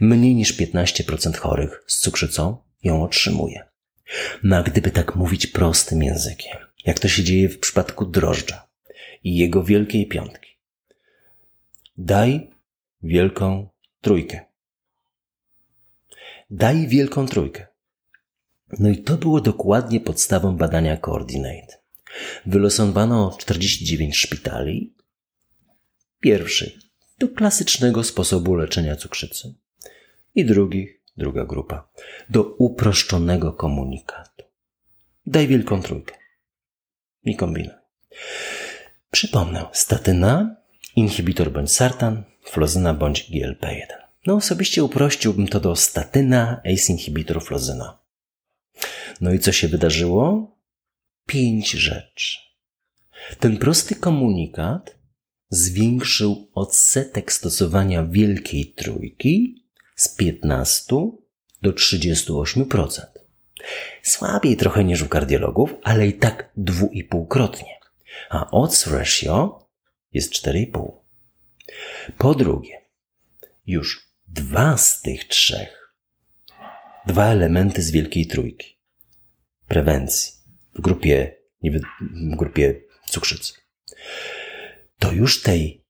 Mniej 0.00 0.34
niż 0.34 0.58
15% 0.58 1.36
chorych 1.36 1.84
z 1.86 1.98
cukrzycą 1.98 2.56
ją 2.82 3.02
otrzymuje. 3.02 3.64
No 4.42 4.56
a 4.56 4.62
gdyby 4.62 4.90
tak 4.90 5.16
mówić 5.16 5.46
prostym 5.46 6.02
językiem, 6.02 6.56
jak 6.86 6.98
to 6.98 7.08
się 7.08 7.22
dzieje 7.22 7.48
w 7.48 7.58
przypadku 7.58 8.06
drożdża 8.06 8.66
i 9.24 9.36
jego 9.36 9.64
wielkiej 9.64 10.06
piątki. 10.06 10.50
Daj 11.98 12.50
wielką 13.02 13.68
trójkę. 14.00 14.40
Daj 16.50 16.88
wielką 16.88 17.26
trójkę. 17.26 17.66
No 18.78 18.88
i 18.88 18.96
to 18.96 19.16
było 19.16 19.40
dokładnie 19.40 20.00
podstawą 20.00 20.56
badania 20.56 20.96
Coordinate. 20.96 21.80
Wylosowano 22.46 23.36
49 23.38 24.16
szpitali. 24.16 24.94
Pierwszy 26.20 26.80
do 27.18 27.28
klasycznego 27.28 28.04
sposobu 28.04 28.54
leczenia 28.54 28.96
cukrzycy 28.96 29.54
i 30.34 30.44
drugich, 30.44 31.00
druga 31.16 31.44
grupa, 31.44 31.88
do 32.30 32.44
uproszczonego 32.44 33.52
komunikatu. 33.52 34.44
Daj 35.26 35.48
wielką 35.48 35.82
trójkę. 35.82 36.19
Nie 37.24 37.36
kombinuj. 37.36 37.74
Przypomnę, 39.10 39.64
statyna, 39.72 40.56
inhibitor 40.96 41.52
bądź 41.52 41.72
sartan, 41.72 42.22
flozyna 42.44 42.94
bądź 42.94 43.30
GLP-1. 43.30 43.86
No 44.26 44.34
osobiście 44.34 44.84
uprościłbym 44.84 45.48
to 45.48 45.60
do 45.60 45.76
statyna, 45.76 46.60
ACE 46.64 46.92
inhibitor, 46.92 47.44
flozyna. 47.44 47.98
No 49.20 49.32
i 49.32 49.38
co 49.38 49.52
się 49.52 49.68
wydarzyło? 49.68 50.56
Pięć 51.26 51.70
rzeczy. 51.70 52.38
Ten 53.40 53.56
prosty 53.56 53.94
komunikat 53.94 54.96
zwiększył 55.50 56.50
odsetek 56.54 57.32
stosowania 57.32 58.04
wielkiej 58.04 58.66
trójki 58.66 59.64
z 59.96 60.08
15 60.08 60.96
do 61.62 61.72
38%. 61.72 63.19
Słabiej 64.02 64.56
trochę 64.56 64.84
niż 64.84 65.02
u 65.02 65.08
kardiologów, 65.08 65.74
ale 65.82 66.06
i 66.06 66.12
tak 66.12 66.50
dwuipółkrotnie. 66.56 67.80
A 68.30 68.50
odds 68.50 68.86
ratio 68.86 69.68
jest 70.12 70.32
4,5. 70.32 70.92
Po 72.18 72.34
drugie, 72.34 72.80
już 73.66 74.10
dwa 74.28 74.76
z 74.76 75.02
tych 75.02 75.24
trzech, 75.24 75.94
dwa 77.06 77.26
elementy 77.26 77.82
z 77.82 77.90
wielkiej 77.90 78.26
trójki 78.26 78.78
prewencji 79.68 80.32
w 80.74 80.80
grupie, 80.80 81.36
w 81.62 82.36
grupie 82.36 82.80
cukrzycy, 83.06 83.52
to 84.98 85.12
już 85.12 85.42
tej 85.42 85.84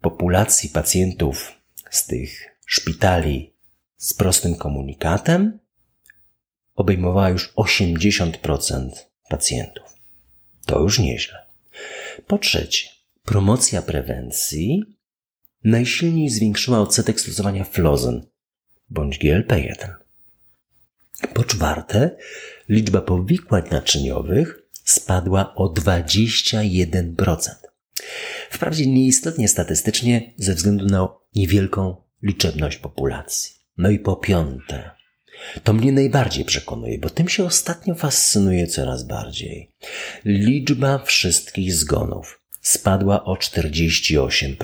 populacji 0.00 0.70
pacjentów 0.70 1.52
z 1.90 2.06
tych 2.06 2.58
szpitali 2.66 3.56
z 3.96 4.14
prostym 4.14 4.54
komunikatem 4.54 5.58
obejmowała 6.76 7.30
już 7.30 7.52
80% 7.54 8.90
pacjentów. 9.28 9.94
To 10.66 10.80
już 10.80 10.98
nieźle. 10.98 11.46
Po 12.26 12.38
trzecie, 12.38 12.88
promocja 13.24 13.82
prewencji 13.82 14.82
najsilniej 15.64 16.30
zwiększyła 16.30 16.80
odsetek 16.80 17.20
stosowania 17.20 17.64
flozen 17.64 18.26
bądź 18.90 19.18
GLP-1. 19.18 19.92
Po 21.34 21.44
czwarte, 21.44 22.16
liczba 22.68 23.00
powikłań 23.00 23.62
naczyniowych 23.70 24.58
spadła 24.84 25.54
o 25.54 25.72
21%. 25.72 27.36
Wprawdzie 28.50 28.86
nieistotnie 28.86 29.48
statystycznie 29.48 30.34
ze 30.36 30.54
względu 30.54 30.86
na 30.86 31.08
niewielką 31.34 31.96
liczebność 32.22 32.76
populacji. 32.76 33.56
No 33.78 33.90
i 33.90 33.98
po 33.98 34.16
piąte, 34.16 34.90
to 35.64 35.72
mnie 35.72 35.92
najbardziej 35.92 36.44
przekonuje, 36.44 36.98
bo 36.98 37.10
tym 37.10 37.28
się 37.28 37.44
ostatnio 37.44 37.94
fascynuje 37.94 38.66
coraz 38.66 39.02
bardziej. 39.02 39.72
Liczba 40.24 40.98
wszystkich 40.98 41.74
zgonów 41.74 42.42
spadła 42.60 43.24
o 43.24 43.34
48%. 43.34 44.56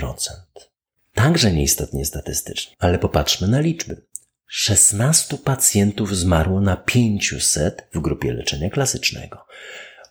Także 1.14 1.52
nieistotnie 1.52 2.04
statystycznie, 2.04 2.76
ale 2.78 2.98
popatrzmy 2.98 3.48
na 3.48 3.60
liczby. 3.60 4.02
16 4.46 5.38
pacjentów 5.38 6.16
zmarło 6.16 6.60
na 6.60 6.76
500 6.76 7.88
w 7.94 8.00
grupie 8.00 8.32
leczenia 8.32 8.70
klasycznego 8.70 9.44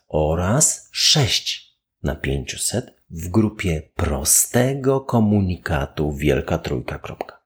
oraz 0.08 0.88
6 0.92 1.76
na 2.02 2.14
500 2.14 2.94
w 3.10 3.28
grupie 3.28 3.82
prostego 3.94 5.00
komunikatu 5.00 6.12
Wielka 6.12 6.58
Trójka. 6.58 6.98
Kropka. 6.98 7.42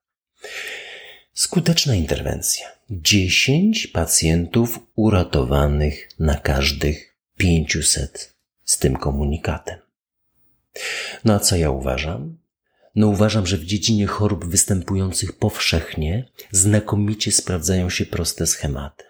Skuteczna 1.39 1.95
interwencja. 1.95 2.67
10 2.91 3.87
pacjentów 3.87 4.79
uratowanych 4.95 6.09
na 6.19 6.35
każdych 6.35 7.17
500 7.37 8.35
z 8.65 8.79
tym 8.79 8.97
komunikatem. 8.97 9.79
No 11.25 11.35
a 11.35 11.39
co 11.39 11.57
ja 11.57 11.71
uważam? 11.71 12.37
No 12.95 13.07
uważam, 13.07 13.47
że 13.47 13.57
w 13.57 13.65
dziedzinie 13.65 14.07
chorób 14.07 14.45
występujących 14.45 15.33
powszechnie 15.33 16.29
znakomicie 16.51 17.33
sprawdzają 17.33 17.91
się 17.91 18.07
proste 18.07 18.47
schematy. 18.47 19.05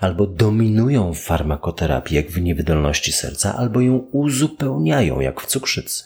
Albo 0.00 0.26
dominują 0.26 1.14
w 1.14 1.20
farmakoterapii, 1.20 2.16
jak 2.16 2.30
w 2.30 2.40
niewydolności 2.40 3.12
serca, 3.12 3.56
albo 3.56 3.80
ją 3.80 3.96
uzupełniają, 3.98 5.20
jak 5.20 5.40
w 5.40 5.46
cukrzycy. 5.46 6.04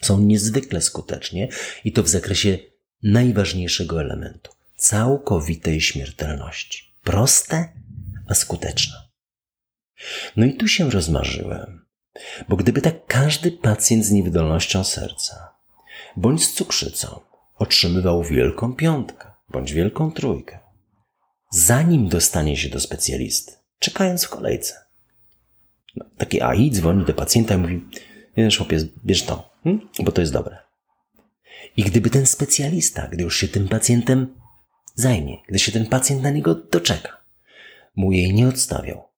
Są 0.00 0.20
niezwykle 0.20 0.80
skutecznie 0.80 1.48
i 1.84 1.92
to 1.92 2.02
w 2.02 2.08
zakresie 2.08 2.58
najważniejszego 3.02 4.00
elementu 4.00 4.55
całkowitej 4.86 5.80
śmiertelności. 5.80 6.94
Proste, 7.02 7.68
a 8.28 8.34
skuteczne. 8.34 8.94
No 10.36 10.46
i 10.46 10.54
tu 10.54 10.68
się 10.68 10.90
rozmarzyłem, 10.90 11.86
bo 12.48 12.56
gdyby 12.56 12.82
tak 12.82 13.06
każdy 13.06 13.52
pacjent 13.52 14.04
z 14.04 14.10
niewydolnością 14.10 14.84
serca 14.84 15.54
bądź 16.16 16.44
z 16.44 16.52
cukrzycą 16.52 17.20
otrzymywał 17.54 18.24
wielką 18.24 18.74
piątkę 18.74 19.30
bądź 19.48 19.72
wielką 19.72 20.12
trójkę, 20.12 20.58
zanim 21.50 22.08
dostanie 22.08 22.56
się 22.56 22.68
do 22.68 22.80
specjalisty, 22.80 23.52
czekając 23.78 24.24
w 24.24 24.28
kolejce. 24.28 24.74
No, 25.96 26.04
taki 26.18 26.42
AI 26.42 26.70
dzwoni 26.70 27.04
do 27.04 27.14
pacjenta 27.14 27.54
i 27.54 27.58
mówi, 27.58 27.84
wiesz 28.36 28.58
chłopie, 28.58 28.78
bierz 29.04 29.22
to, 29.22 29.50
hm? 29.64 29.88
bo 30.04 30.12
to 30.12 30.20
jest 30.20 30.32
dobre. 30.32 30.58
I 31.76 31.82
gdyby 31.82 32.10
ten 32.10 32.26
specjalista, 32.26 33.08
gdy 33.08 33.22
już 33.22 33.36
się 33.36 33.48
tym 33.48 33.68
pacjentem 33.68 34.45
zajmie, 34.96 35.36
gdy 35.48 35.58
się 35.58 35.72
ten 35.72 35.86
pacjent 35.86 36.22
na 36.22 36.30
niego 36.30 36.54
doczeka, 36.54 37.20
mu 37.96 38.12
jej 38.12 38.34
nie 38.34 38.48
odstawiał, 38.48 39.08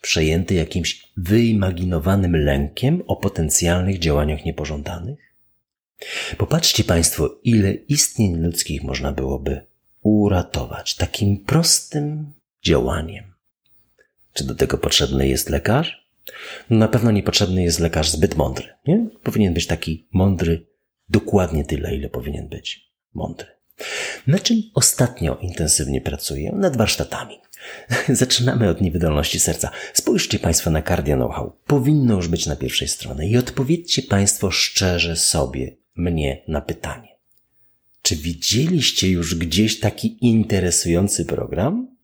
przejęty 0.00 0.54
jakimś 0.54 1.12
wyimaginowanym 1.16 2.36
lękiem 2.36 3.02
o 3.06 3.16
potencjalnych 3.16 3.98
działaniach 3.98 4.44
niepożądanych? 4.44 5.18
Popatrzcie 6.38 6.84
Państwo, 6.84 7.38
ile 7.44 7.72
istnień 7.72 8.36
ludzkich 8.36 8.82
można 8.82 9.12
byłoby 9.12 9.66
uratować 10.02 10.94
takim 10.94 11.44
prostym 11.44 12.32
działaniem. 12.62 13.24
Czy 14.32 14.44
do 14.44 14.54
tego 14.54 14.78
potrzebny 14.78 15.28
jest 15.28 15.50
lekarz? 15.50 16.06
No 16.70 16.78
na 16.78 16.88
pewno 16.88 17.10
niepotrzebny 17.10 17.62
jest 17.62 17.80
lekarz 17.80 18.10
zbyt 18.10 18.36
mądry. 18.36 18.68
Nie? 18.86 19.06
Powinien 19.22 19.54
być 19.54 19.66
taki 19.66 20.08
mądry 20.12 20.66
dokładnie 21.08 21.64
tyle, 21.64 21.96
ile 21.96 22.08
powinien 22.08 22.48
być 22.48 22.90
mądry. 23.14 23.55
Na 24.26 24.38
czym 24.38 24.62
ostatnio 24.74 25.38
intensywnie 25.40 26.00
pracuję? 26.00 26.52
Nad 26.52 26.76
warsztatami. 26.76 27.40
Zaczynamy 28.08 28.68
od 28.68 28.80
niewydolności 28.80 29.40
serca. 29.40 29.70
Spójrzcie 29.94 30.38
Państwo 30.38 30.70
na 30.70 30.82
Cardio 30.82 31.16
Know-how. 31.16 31.52
Powinno 31.66 32.14
już 32.14 32.28
być 32.28 32.46
na 32.46 32.56
pierwszej 32.56 32.88
stronie 32.88 33.28
i 33.28 33.36
odpowiedzcie 33.36 34.02
Państwo 34.02 34.50
szczerze 34.50 35.16
sobie, 35.16 35.76
mnie 35.96 36.42
na 36.48 36.60
pytanie. 36.60 37.08
Czy 38.02 38.16
widzieliście 38.16 39.10
już 39.10 39.34
gdzieś 39.34 39.80
taki 39.80 40.26
interesujący 40.26 41.24
program? 41.24 41.96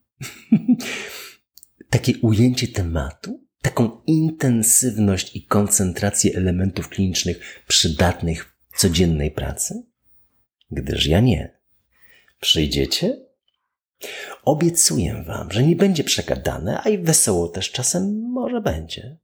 Takie 1.89 2.13
ujęcie 2.21 2.67
tematu? 2.67 3.43
Taką 3.61 4.01
intensywność 4.07 5.35
i 5.35 5.45
koncentrację 5.45 6.35
elementów 6.35 6.89
klinicznych 6.89 7.63
przydatnych 7.67 8.55
w 8.73 8.79
codziennej 8.79 9.31
pracy? 9.31 9.83
Gdyż 10.71 11.05
ja 11.05 11.19
nie. 11.19 11.62
Przyjdziecie? 12.43 13.17
Obiecuję 14.45 15.23
wam, 15.27 15.51
że 15.51 15.63
nie 15.63 15.75
będzie 15.75 16.03
przegadane, 16.03 16.81
a 16.83 16.89
i 16.89 16.97
wesoło 16.97 17.47
też 17.47 17.71
czasem 17.71 18.31
może 18.31 18.61
będzie. 18.61 19.17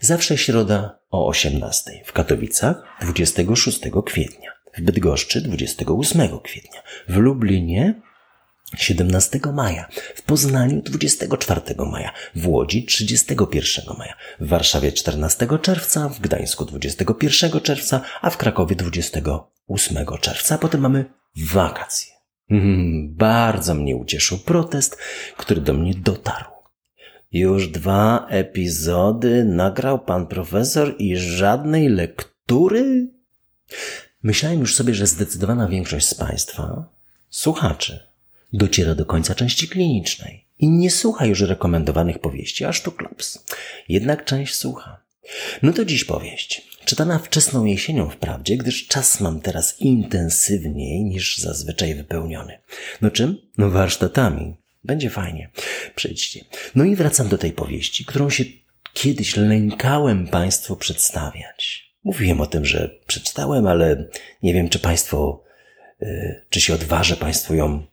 Zawsze 0.00 0.38
środa 0.38 0.98
o 1.10 1.26
18. 1.26 1.90
W 2.04 2.12
Katowicach 2.12 2.82
26 3.00 3.80
kwietnia. 4.06 4.50
W 4.74 4.80
Bydgoszczy 4.80 5.40
28 5.40 6.38
kwietnia. 6.38 6.82
W 7.08 7.16
Lublinie 7.16 8.02
17 8.76 9.40
maja, 9.52 9.88
w 10.14 10.22
Poznaniu 10.22 10.82
24 10.82 11.60
maja, 11.90 12.12
w 12.34 12.48
Łodzi 12.48 12.84
31 12.84 13.96
maja, 13.98 14.14
w 14.40 14.48
Warszawie 14.48 14.92
14 14.92 15.46
czerwca, 15.62 16.08
w 16.08 16.20
Gdańsku 16.20 16.64
21 16.64 17.60
czerwca, 17.60 18.00
a 18.20 18.30
w 18.30 18.36
Krakowie 18.36 18.76
28 18.76 20.06
czerwca. 20.20 20.58
Potem 20.58 20.80
mamy 20.80 21.04
wakacje. 21.36 22.15
Hmm, 22.48 23.14
bardzo 23.14 23.74
mnie 23.74 23.96
ucieszył 23.96 24.38
protest, 24.38 24.98
który 25.36 25.60
do 25.60 25.74
mnie 25.74 25.94
dotarł. 25.94 26.50
Już 27.32 27.68
dwa 27.68 28.26
epizody 28.28 29.44
nagrał 29.44 29.98
pan 29.98 30.26
profesor 30.26 30.94
i 30.98 31.16
żadnej 31.16 31.88
lektury? 31.88 33.08
Myślałem 34.22 34.60
już 34.60 34.74
sobie, 34.74 34.94
że 34.94 35.06
zdecydowana 35.06 35.68
większość 35.68 36.06
z 36.06 36.14
Państwa, 36.14 36.84
słuchaczy, 37.30 38.06
dociera 38.52 38.94
do 38.94 39.06
końca 39.06 39.34
części 39.34 39.68
klinicznej 39.68 40.46
i 40.58 40.68
nie 40.68 40.90
słucha 40.90 41.26
już 41.26 41.40
rekomendowanych 41.40 42.18
powieści, 42.18 42.64
aż 42.64 42.82
tu 42.82 42.92
klops. 42.92 43.44
Jednak 43.88 44.24
część 44.24 44.54
słucha. 44.54 45.00
No 45.62 45.72
to 45.72 45.84
dziś 45.84 46.04
powieść. 46.04 46.75
Czytana 46.86 47.18
wczesną 47.18 47.64
jesienią 47.64 48.10
wprawdzie, 48.10 48.56
gdyż 48.56 48.86
czas 48.86 49.20
mam 49.20 49.40
teraz 49.40 49.80
intensywniej 49.80 51.04
niż 51.04 51.38
zazwyczaj 51.38 51.94
wypełniony. 51.94 52.58
No 53.02 53.10
czym? 53.10 53.36
No 53.58 53.70
warsztatami. 53.70 54.56
Będzie 54.84 55.10
fajnie. 55.10 55.50
Przejdźcie. 55.94 56.44
No 56.74 56.84
i 56.84 56.96
wracam 56.96 57.28
do 57.28 57.38
tej 57.38 57.52
powieści, 57.52 58.04
którą 58.04 58.30
się 58.30 58.44
kiedyś 58.92 59.36
lękałem 59.36 60.28
Państwu 60.28 60.76
przedstawiać. 60.76 61.92
Mówiłem 62.04 62.40
o 62.40 62.46
tym, 62.46 62.64
że 62.64 62.98
przeczytałem, 63.06 63.66
ale 63.66 64.08
nie 64.42 64.54
wiem, 64.54 64.68
czy 64.68 64.78
Państwo, 64.78 65.44
yy, 66.00 66.42
czy 66.50 66.60
się 66.60 66.74
odważę 66.74 67.16
Państwu 67.16 67.54
ją 67.54 67.86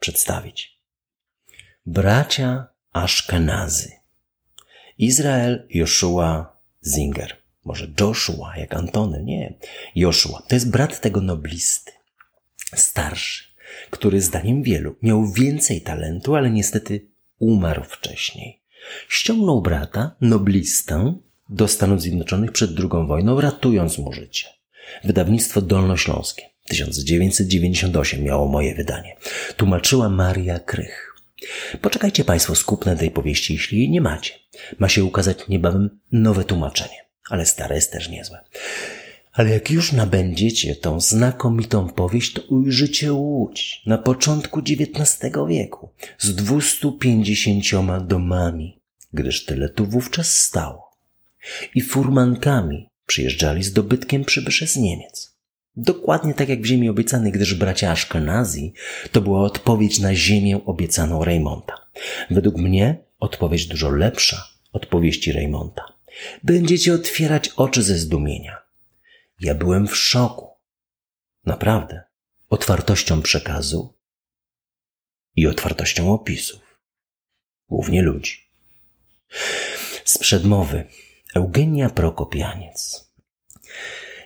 przedstawić. 0.00 0.80
Bracia 1.86 2.66
Ashkenazy. 2.92 3.92
Izrael 4.98 5.66
Joshua 5.70 6.56
Zinger. 6.86 7.43
Może 7.64 7.88
Joshua, 8.00 8.56
jak 8.56 8.74
Antony. 8.74 9.22
Nie. 9.22 9.54
Joshua. 9.94 10.42
To 10.48 10.54
jest 10.54 10.70
brat 10.70 11.00
tego 11.00 11.20
noblisty. 11.20 11.92
Starszy 12.74 13.54
który 13.90 14.20
zdaniem 14.20 14.62
wielu 14.62 14.96
miał 15.02 15.32
więcej 15.32 15.80
talentu, 15.80 16.34
ale 16.34 16.50
niestety 16.50 17.06
umarł 17.38 17.84
wcześniej. 17.84 18.62
Ściągnął 19.08 19.62
brata, 19.62 20.16
noblistę, 20.20 21.14
do 21.48 21.68
Stanów 21.68 22.02
Zjednoczonych 22.02 22.52
przed 22.52 22.70
II 22.78 23.06
wojną, 23.06 23.40
ratując 23.40 23.98
mu 23.98 24.12
życie. 24.12 24.48
Wydawnictwo 25.04 25.62
Dolnośląskie 25.62 26.42
1998 26.68 28.22
miało 28.24 28.48
moje 28.48 28.74
wydanie. 28.74 29.16
Tłumaczyła 29.56 30.08
Maria 30.08 30.58
Krych. 30.58 31.14
Poczekajcie 31.80 32.24
Państwo 32.24 32.54
z 32.54 32.64
kupnem 32.64 32.98
tej 32.98 33.10
powieści, 33.10 33.52
jeśli 33.52 33.78
jej 33.78 33.90
nie 33.90 34.00
macie. 34.00 34.34
Ma 34.78 34.88
się 34.88 35.04
ukazać 35.04 35.48
niebawem 35.48 36.00
nowe 36.12 36.44
tłumaczenie, 36.44 37.03
ale 37.30 37.46
stare 37.46 37.74
jest 37.74 37.92
też 37.92 38.08
niezłe. 38.08 38.44
Ale 39.32 39.50
jak 39.50 39.70
już 39.70 39.92
nabędziecie 39.92 40.76
tą 40.76 41.00
znakomitą 41.00 41.88
powieść, 41.88 42.32
to 42.32 42.42
ujrzycie 42.42 43.12
Łódź 43.12 43.82
na 43.86 43.98
początku 43.98 44.60
XIX 44.60 45.32
wieku 45.48 45.88
z 46.18 46.34
250 46.34 47.64
domami, 48.06 48.80
gdyż 49.12 49.44
tyle 49.44 49.68
tu 49.68 49.86
wówczas 49.86 50.36
stało. 50.40 50.90
I 51.74 51.82
furmankami 51.82 52.88
przyjeżdżali 53.06 53.62
z 53.62 53.72
dobytkiem 53.72 54.24
przybysze 54.24 54.66
z 54.66 54.76
Niemiec. 54.76 55.34
Dokładnie 55.76 56.34
tak 56.34 56.48
jak 56.48 56.62
w 56.62 56.66
ziemi 56.66 56.88
obiecanej, 56.88 57.32
gdyż 57.32 57.54
bracia 57.54 57.90
Ashkenazi 57.90 58.72
to 59.12 59.20
była 59.20 59.42
odpowiedź 59.42 59.98
na 59.98 60.14
ziemię 60.14 60.60
obiecaną 60.64 61.24
Reymonta. 61.24 61.74
Według 62.30 62.56
mnie 62.56 62.96
odpowiedź 63.18 63.66
dużo 63.66 63.90
lepsza 63.90 64.48
od 64.72 64.86
powieści 64.86 65.32
Reymonta. 65.32 65.93
Będziecie 66.42 66.94
otwierać 66.94 67.48
oczy 67.48 67.82
ze 67.82 67.98
zdumienia 67.98 68.64
ja 69.40 69.54
byłem 69.54 69.88
w 69.88 69.96
szoku. 69.96 70.50
Naprawdę. 71.44 72.02
Otwartością 72.48 73.22
przekazu 73.22 73.94
i 75.36 75.46
otwartością 75.46 76.12
opisów. 76.12 76.80
Głównie 77.68 78.02
ludzi. 78.02 78.38
Z 80.04 80.18
przedmowy 80.18 80.84
Eugenia 81.34 81.90
Prokopianiec. 81.90 83.10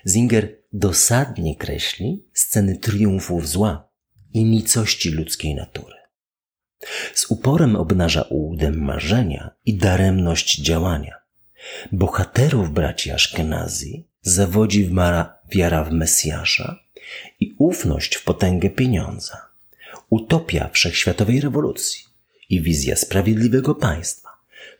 Zinger 0.06 0.56
dosadnie 0.72 1.56
kreśli 1.56 2.28
sceny 2.32 2.76
triumfów 2.76 3.48
zła 3.48 3.88
i 4.32 4.44
nicości 4.44 5.10
ludzkiej 5.10 5.54
natury. 5.54 5.96
Z 7.14 7.30
uporem 7.30 7.76
obnaża 7.76 8.22
ułudem 8.22 8.84
marzenia 8.84 9.50
i 9.64 9.76
daremność 9.76 10.60
działania. 10.60 11.27
Bohaterów 11.92 12.72
braci 12.72 13.10
Aszkenazji 13.10 14.04
zawodzi 14.22 14.84
w 14.84 14.92
mara 14.92 15.38
wiara 15.50 15.84
w 15.84 15.92
Mesjasza 15.92 16.78
i 17.40 17.54
ufność 17.58 18.14
w 18.14 18.24
potęgę 18.24 18.70
pieniądza, 18.70 19.46
utopia 20.10 20.68
wszechświatowej 20.72 21.40
rewolucji 21.40 22.04
i 22.50 22.62
wizja 22.62 22.96
sprawiedliwego 22.96 23.74
państwa, 23.74 24.28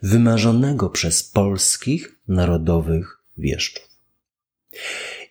wymarzonego 0.02 0.90
przez 0.90 1.22
polskich 1.22 2.14
narodowych 2.28 3.18
wieszczów. 3.38 3.88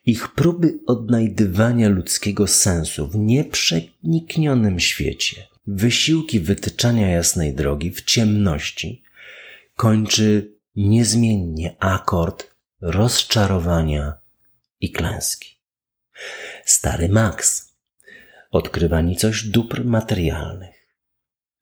Ich 0.06 0.28
próby 0.28 0.80
odnajdywania 0.86 1.89
ludzkiego 1.89 2.48
sensu 2.48 3.08
w 3.08 3.15
nieprzeniknionym 3.15 4.80
świecie, 4.80 5.48
wysiłki 5.67 6.39
wytyczania 6.39 7.10
jasnej 7.10 7.54
drogi 7.54 7.91
w 7.91 8.02
ciemności, 8.02 9.04
kończy 9.76 10.57
niezmiennie 10.77 11.75
akord 11.79 12.55
rozczarowania 12.81 14.13
i 14.81 14.91
klęski. 14.91 15.57
Stary 16.65 17.09
Max 17.09 17.67
odkrywa 18.51 19.01
nicość 19.01 19.47
dóbr 19.49 19.85
materialnych. 19.85 20.87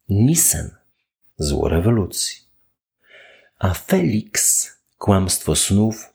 Nissen 0.10 0.76
zło 1.38 1.70
rewolucji. 1.70 2.38
A 3.60 3.74
Felix 3.74 4.68
kłamstwo 4.98 5.56
snów 5.56 6.14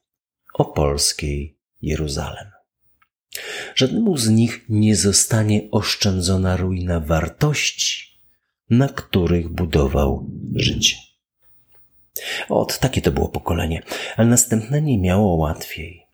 o 0.54 0.64
polskiej 0.64 1.56
Jeruzalem. 1.82 2.50
Żadnemu 3.74 4.16
z 4.16 4.28
nich 4.28 4.64
nie 4.68 4.96
zostanie 4.96 5.70
oszczędzona 5.70 6.56
ruina 6.56 7.00
wartości, 7.00 8.20
na 8.70 8.88
których 8.88 9.48
budował 9.48 10.30
życie. 10.54 11.09
Od 12.48 12.78
takie 12.78 13.02
to 13.02 13.12
było 13.12 13.28
pokolenie, 13.28 13.82
ale 14.16 14.28
następne 14.28 14.82
nie 14.82 14.98
miało 14.98 15.34
łatwiej. 15.34 16.06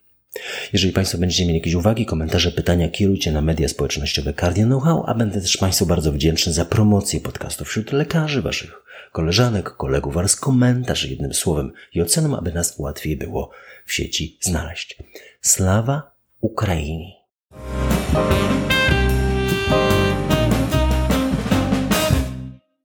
Jeżeli 0.72 0.92
Państwo 0.92 1.18
będziecie 1.18 1.46
mieli 1.46 1.58
jakieś 1.58 1.74
uwagi, 1.74 2.06
komentarze, 2.06 2.52
pytania, 2.52 2.88
kierujcie 2.88 3.32
na 3.32 3.42
media 3.42 3.68
społecznościowe 3.68 4.34
Cardia 4.34 4.64
Know-how, 4.64 5.04
a 5.06 5.14
będę 5.14 5.40
też 5.40 5.56
Państwu 5.56 5.86
bardzo 5.86 6.12
wdzięczny 6.12 6.52
za 6.52 6.64
promocję 6.64 7.20
podcastu 7.20 7.64
wśród 7.64 7.92
lekarzy, 7.92 8.42
Waszych 8.42 8.86
koleżanek, 9.12 9.70
kolegów 9.70 10.16
oraz 10.16 10.36
komentarz 10.36 11.04
jednym 11.04 11.34
słowem 11.34 11.72
i 11.94 12.02
oceną, 12.02 12.36
aby 12.36 12.52
nas 12.52 12.78
łatwiej 12.78 13.16
było 13.16 13.50
w 13.86 13.92
sieci 13.92 14.38
znaleźć. 14.40 14.98
Slawa 15.40 16.16
Ukrainii! 16.40 17.14